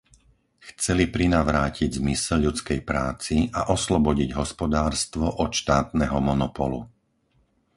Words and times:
Chceli 0.67 1.05
prinavrátiť 1.15 1.89
zmysel 2.01 2.39
ľudskej 2.49 2.79
práci 2.91 3.35
a 3.59 3.69
oslobodiť 3.75 4.29
hospodárstvo 4.41 5.27
od 5.43 5.51
štátneho 5.61 6.17
monopolu. 6.29 6.79